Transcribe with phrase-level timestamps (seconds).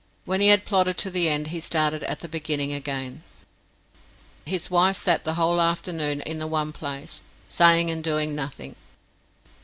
[0.25, 3.21] When he had plodded to the end, he started at the beginning again.
[4.47, 8.77] His wife sat the whole afternoon in the one place, saying and doing nothing.